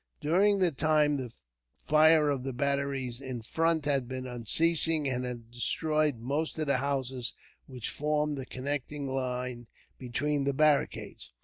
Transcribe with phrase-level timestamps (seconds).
[0.19, 1.31] During this time the
[1.85, 6.77] fire of the batteries in front had been unceasing, and had destroyed most of the
[6.77, 7.35] houses
[7.67, 9.67] which formed the connecting line
[9.99, 11.33] between the barricades.